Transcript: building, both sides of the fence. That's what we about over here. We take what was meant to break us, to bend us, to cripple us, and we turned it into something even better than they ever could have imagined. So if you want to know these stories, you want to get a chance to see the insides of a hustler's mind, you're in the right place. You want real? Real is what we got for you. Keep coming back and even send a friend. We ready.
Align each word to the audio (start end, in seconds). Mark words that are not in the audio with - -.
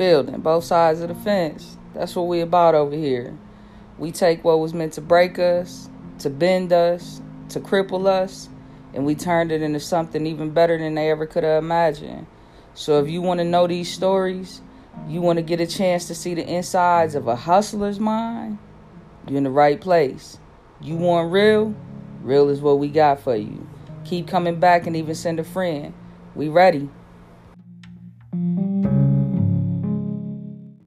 building, 0.00 0.40
both 0.40 0.64
sides 0.64 1.02
of 1.02 1.08
the 1.08 1.14
fence. 1.14 1.76
That's 1.92 2.16
what 2.16 2.26
we 2.26 2.40
about 2.40 2.74
over 2.74 2.96
here. 2.96 3.36
We 3.98 4.12
take 4.12 4.42
what 4.42 4.58
was 4.58 4.72
meant 4.72 4.94
to 4.94 5.02
break 5.02 5.38
us, 5.38 5.90
to 6.20 6.30
bend 6.30 6.72
us, 6.72 7.20
to 7.50 7.60
cripple 7.60 8.06
us, 8.06 8.48
and 8.94 9.04
we 9.04 9.14
turned 9.14 9.52
it 9.52 9.60
into 9.60 9.78
something 9.78 10.26
even 10.26 10.52
better 10.52 10.78
than 10.78 10.94
they 10.94 11.10
ever 11.10 11.26
could 11.26 11.44
have 11.44 11.62
imagined. 11.62 12.26
So 12.72 12.98
if 12.98 13.10
you 13.10 13.20
want 13.20 13.40
to 13.40 13.44
know 13.44 13.66
these 13.66 13.92
stories, 13.92 14.62
you 15.06 15.20
want 15.20 15.36
to 15.36 15.42
get 15.42 15.60
a 15.60 15.66
chance 15.66 16.06
to 16.06 16.14
see 16.14 16.32
the 16.32 16.48
insides 16.48 17.14
of 17.14 17.28
a 17.28 17.36
hustler's 17.36 18.00
mind, 18.00 18.56
you're 19.28 19.36
in 19.36 19.44
the 19.44 19.50
right 19.50 19.78
place. 19.78 20.38
You 20.80 20.96
want 20.96 21.30
real? 21.30 21.74
Real 22.22 22.48
is 22.48 22.62
what 22.62 22.78
we 22.78 22.88
got 22.88 23.20
for 23.20 23.36
you. 23.36 23.68
Keep 24.06 24.28
coming 24.28 24.58
back 24.58 24.86
and 24.86 24.96
even 24.96 25.14
send 25.14 25.38
a 25.38 25.44
friend. 25.44 25.92
We 26.34 26.48
ready. 26.48 26.88